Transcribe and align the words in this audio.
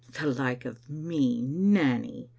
"The 0.19 0.25
like 0.33 0.65
of 0.65 0.89
me, 0.89 1.43
Nanny!" 1.43 2.27